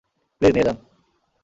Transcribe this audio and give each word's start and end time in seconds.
Please 0.41 0.51
নিয়ে 0.55 0.65
যান। 0.67 0.77